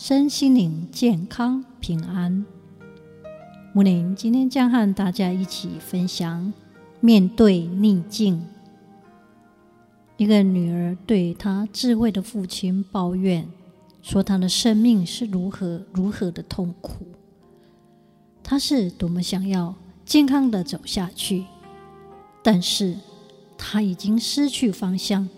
[0.00, 2.46] 身心灵健康平安。
[3.72, 6.52] 木林今天将和大家一起分享：
[7.00, 8.46] 面对逆境。
[10.16, 13.48] 一个女儿对她智慧的父亲抱怨，
[14.00, 17.04] 说她的生命是如何如何的痛苦。
[18.44, 19.74] 她是多么想要
[20.04, 21.46] 健康的走下去，
[22.44, 22.96] 但是
[23.58, 25.28] 她已经失去方向，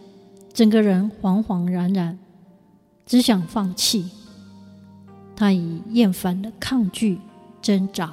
[0.52, 2.18] 整个人惶惶然然，
[3.06, 4.10] 只想放弃。
[5.40, 7.18] 他已厌烦的抗拒、
[7.62, 8.12] 挣扎，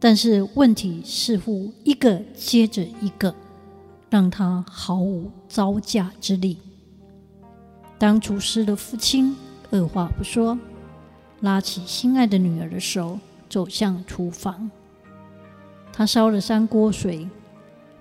[0.00, 3.32] 但是问题似乎一个接着一个，
[4.10, 6.58] 让他毫无招架之力。
[7.96, 9.36] 当厨师的父亲
[9.70, 10.58] 二话不说，
[11.42, 13.16] 拉起心爱的女儿的手，
[13.48, 14.68] 走向厨房。
[15.92, 17.28] 他烧了三锅水，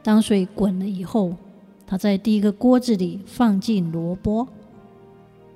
[0.01, 1.35] 当水滚了以后，
[1.85, 4.47] 他在第一个锅子里放进萝卜，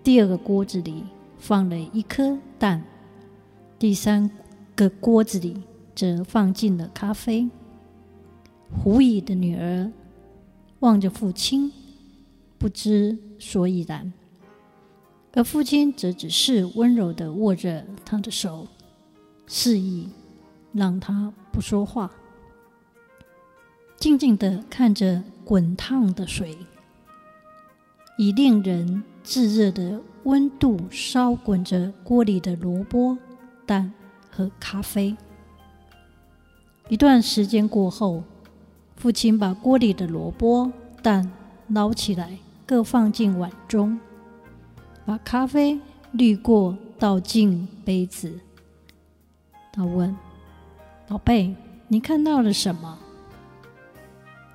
[0.03, 1.03] 第二个锅子里。
[1.37, 2.83] 放了一颗蛋，
[3.79, 4.29] 第三
[4.75, 5.61] 个锅子里
[5.95, 7.49] 则放进了咖啡。
[8.69, 9.91] 狐疑的女儿
[10.79, 11.71] 望着父亲，
[12.57, 14.11] 不知所以然，
[15.33, 18.67] 而父亲则只是温柔地握着她的手，
[19.45, 20.09] 示意
[20.73, 22.11] 让她不说话，
[23.97, 26.57] 静静地看着滚烫的水，
[28.17, 33.17] 以令人炙热的温度烧滚着锅里的萝卜、
[33.65, 33.93] 蛋
[34.31, 35.15] 和咖啡。
[36.89, 38.23] 一段时间过后，
[38.95, 40.71] 父亲把锅里的萝卜、
[41.03, 41.31] 蛋
[41.67, 43.99] 捞起来，各放进碗中，
[45.05, 45.79] 把咖啡
[46.11, 48.39] 滤过，倒进杯子。
[49.71, 50.15] 他问
[51.07, 51.55] ：“宝贝，
[51.87, 52.97] 你看到了什么？”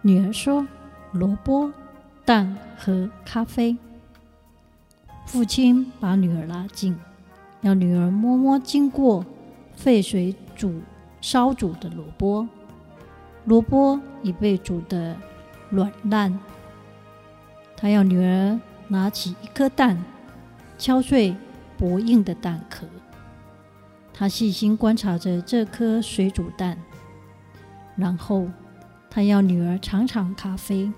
[0.02, 0.66] 女儿说
[1.12, 1.70] ：“萝卜、
[2.24, 3.76] 蛋和咖啡。”
[5.26, 6.98] 父亲把女儿拉近，
[7.60, 9.24] 让女儿摸摸经过
[9.76, 10.82] 沸水煮
[11.20, 12.46] 烧煮的萝卜。
[13.44, 15.16] 萝卜已被煮得
[15.70, 16.38] 软烂。
[17.76, 20.04] 他要女儿拿起一颗蛋，
[20.78, 21.34] 敲碎
[21.78, 22.86] 薄硬的蛋壳。
[24.12, 26.76] 他细心观察着这颗水煮蛋，
[27.96, 28.46] 然后
[29.08, 30.92] 他要女儿尝尝咖啡。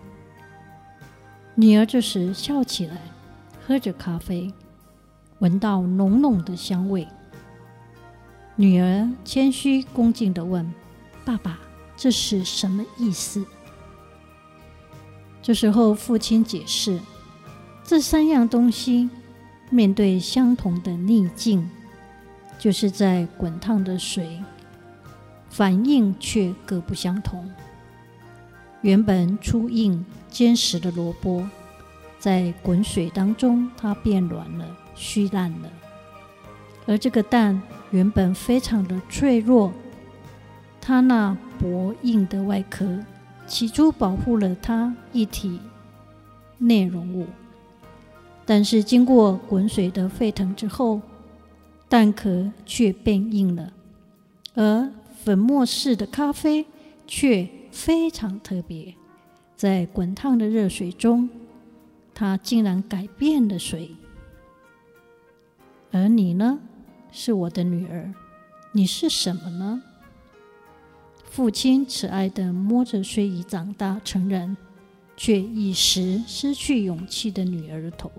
[1.54, 3.00] 女儿这时笑起来。
[3.66, 4.52] 喝着咖啡，
[5.38, 7.08] 闻到浓浓的香味。
[8.56, 10.70] 女儿谦虚恭敬地问
[11.24, 11.58] ：“爸爸，
[11.96, 13.42] 这是什么意思？”
[15.40, 17.00] 这时候，父亲解释
[17.82, 19.08] ：“这三样东西
[19.70, 21.66] 面对相同的逆境，
[22.58, 24.42] 就是在滚烫的水，
[25.48, 27.50] 反应却各不相同。
[28.84, 31.44] 原本粗硬坚实的萝卜。”
[32.16, 34.64] 在滚水当中，它变软了，
[34.94, 35.68] 虚烂了；
[36.86, 39.70] 而这个蛋原本非常的脆弱，
[40.80, 42.98] 它那薄硬的外壳
[43.46, 45.60] 起初保护了它一体
[46.56, 47.26] 内容物，
[48.46, 51.02] 但是经过滚水的沸腾之后，
[51.90, 53.70] 蛋壳却变硬了，
[54.54, 54.90] 而
[55.22, 56.64] 粉末式的咖啡
[57.06, 58.94] 却非常特别，
[59.56, 61.28] 在滚烫的热水中。
[62.14, 63.90] 他竟然改变了水，
[65.90, 66.60] 而你呢？
[67.10, 68.14] 是我的女儿，
[68.70, 69.82] 你是什么呢？
[71.24, 74.56] 父亲慈爱地摸着虽已长大成人，
[75.16, 78.12] 却一时失去勇气的女儿的头。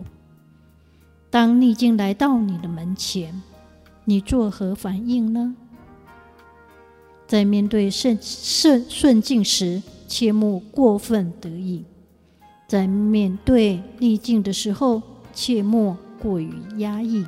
[1.30, 3.42] 当逆境来到你的门前，
[4.04, 5.56] 你作何反应呢？
[7.28, 11.84] 在面对顺顺顺境时，切莫过分得意。
[12.68, 15.02] 在面对逆境的时候，
[15.34, 17.26] 切莫过于压抑。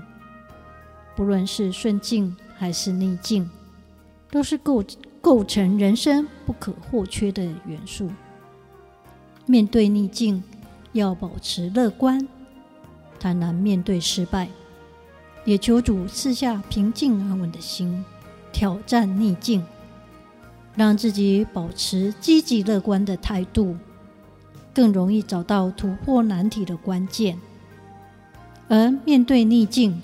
[1.15, 3.49] 不论是顺境还是逆境，
[4.29, 4.83] 都是构
[5.19, 8.09] 构成人生不可或缺的元素。
[9.47, 10.43] 面对逆境，
[10.93, 12.27] 要保持乐观，
[13.19, 14.47] 坦然面对失败，
[15.45, 18.05] 也求主赐下平静安稳的心，
[18.51, 19.63] 挑战逆境，
[20.77, 23.75] 让自己保持积极乐观的态度。
[24.73, 27.39] 更容易找到突破难题的关键，
[28.67, 29.99] 而面对逆境，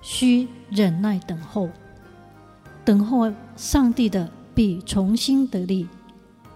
[0.00, 1.68] 需忍耐等候，
[2.84, 5.86] 等候上帝的必重新得力，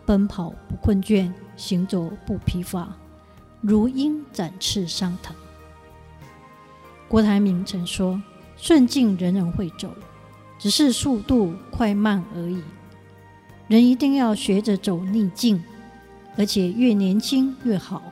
[0.04, 2.96] 奔跑不困倦，行走不疲乏，
[3.60, 5.32] 如鹰展翅上腾。
[7.06, 8.20] 郭台铭曾说
[8.58, 9.94] ：“顺境人人会走，
[10.58, 12.60] 只是速度快慢而已。
[13.68, 15.62] 人一定要学着走逆境，
[16.36, 18.02] 而且越年轻越好，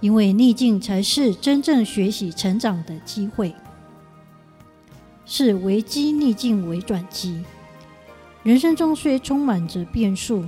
[0.00, 3.54] 因为逆境才是真正学习成长的机会。
[5.26, 7.42] 是危机逆境为转机。
[8.42, 10.44] 人生中虽充满着变数，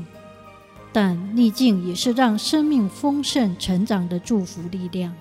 [0.92, 5.14] 但逆境也是让生命丰盛成长的祝福力量。”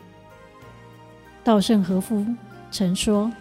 [1.42, 2.26] 稻盛和夫
[2.72, 3.32] 曾说：“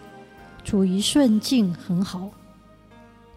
[0.63, 2.29] 处于顺境很好，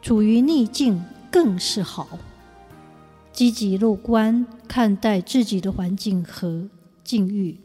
[0.01, 2.19] 处于逆境更是好。
[3.33, 6.69] 积极乐观看待自己的环境和
[7.05, 7.57] 境遇，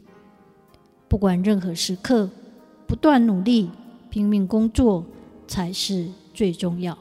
[1.08, 2.30] 不管任何时刻，
[2.86, 3.70] 不断努力、
[4.08, 5.04] 拼命工作
[5.48, 6.96] 才是最重要。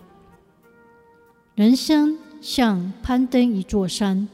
[1.55, 4.27] 人生像攀登一座山，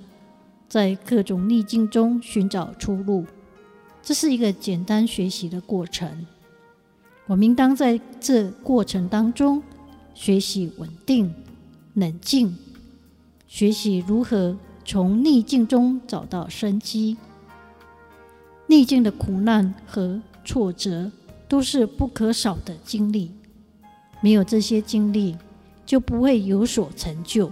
[0.70, 3.26] 在各种逆境中寻找出路。”
[4.02, 6.26] 这是一个简单学习的过程，
[7.28, 9.62] 我们应当在这过程当中
[10.14, 11.32] 学习稳定、
[12.00, 12.56] 冷静，
[13.48, 17.18] 学习如何从逆境中找到生机。
[18.68, 21.12] 逆境的苦难和挫折
[21.48, 23.32] 都是不可少的经历，
[24.22, 25.36] 没有这些经历，
[25.86, 27.52] 就不会有所成就，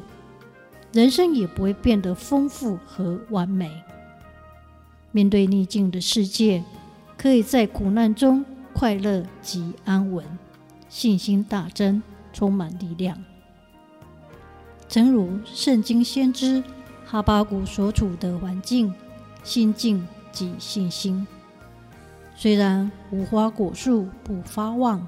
[0.94, 3.70] 人生也不会变得丰富和完美。
[5.12, 6.64] 面对逆境的世界，
[7.18, 10.24] 可以在苦难中快乐及安稳，
[10.88, 12.02] 信心大增，
[12.32, 13.18] 充满力量。
[14.90, 16.64] 诚如圣经先知
[17.06, 18.94] 哈巴谷所处的环境、
[19.44, 21.28] 心境及信心，
[22.36, 25.06] 虽然无花果树不发旺，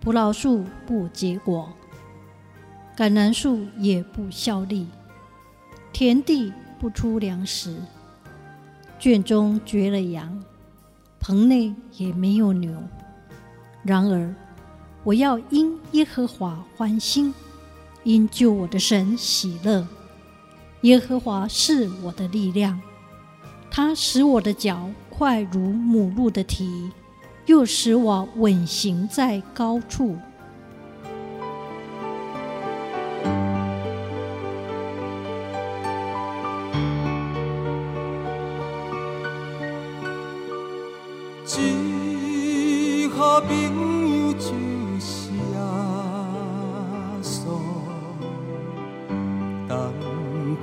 [0.00, 1.72] 葡萄树不结果，
[2.96, 4.86] 橄榄树也不效力，
[5.92, 7.76] 田地不出粮食。
[9.00, 10.42] 圈中绝了羊，
[11.20, 12.72] 棚内也没有牛。
[13.82, 14.34] 然而，
[15.02, 17.34] 我要因耶和华欢心，
[18.04, 19.86] 因救我的神喜乐。
[20.82, 22.80] 耶和华是我的力量，
[23.70, 26.90] 他使我的脚快如母鹿的蹄，
[27.46, 30.16] 又使我稳行在高处。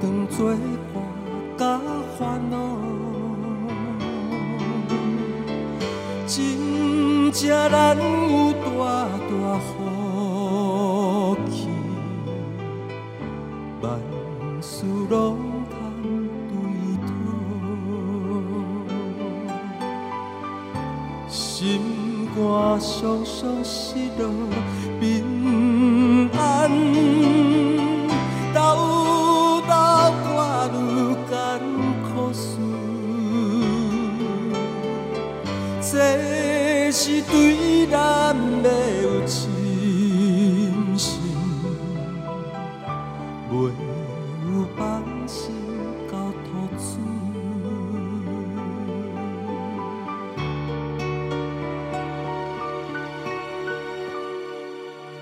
[0.02, 0.28] 真
[7.32, 8.66] 正难有大
[9.30, 9.70] 大福
[11.52, 11.56] 气，
[13.82, 13.86] 万
[14.60, 14.74] 事
[15.10, 15.38] 拢
[15.70, 15.72] 通
[16.50, 16.52] 对
[17.06, 17.10] 渡，
[21.30, 22.40] 心肝
[22.80, 22.90] 常
[23.24, 24.22] 常失落
[25.00, 25.02] 平
[26.34, 27.31] 安。
[37.30, 38.70] 对咱要
[39.02, 39.50] 有信
[40.98, 41.20] 心，
[43.50, 43.54] 袂
[44.46, 45.54] 有放心
[46.12, 46.82] 到吐出。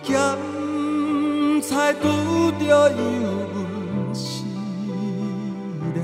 [0.04, 0.12] 咸
[1.62, 2.04] 菜拄
[2.60, 2.96] 着油
[3.54, 3.58] 温
[4.16, 4.44] 试
[5.94, 5.98] 炼，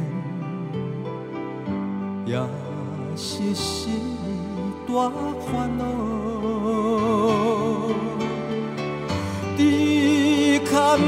[2.25, 2.31] 也
[3.15, 3.83] 是心。
[4.87, 5.11] 大
[5.45, 5.83] 烦恼，
[9.57, 10.99] 只可唔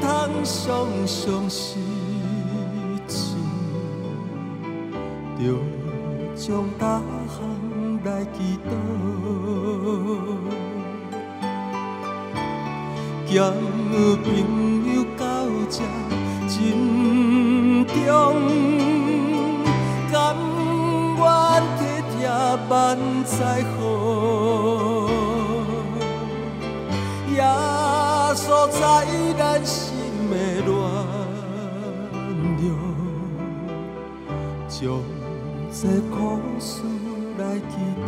[0.00, 0.06] 通
[0.42, 0.46] 常
[1.06, 1.78] 常失
[3.06, 3.36] 志，
[5.38, 5.40] 着
[6.34, 6.46] 将
[6.78, 7.36] 大项
[8.04, 8.70] 来祈祷，
[13.32, 13.52] 交
[14.24, 14.26] 朋
[14.94, 15.22] 友到
[15.68, 15.76] 这
[16.48, 16.56] 真
[17.86, 18.97] 重。
[22.68, 23.80] 万载好，
[27.32, 27.42] 耶
[28.34, 28.78] 稣在
[29.38, 29.94] 咱心
[30.30, 30.34] 的
[30.66, 30.70] 暖
[32.60, 32.66] 流，
[34.68, 34.78] 将
[35.72, 36.16] 这苦
[36.60, 36.82] 事
[37.38, 37.72] 来祈
[38.04, 38.06] 祷。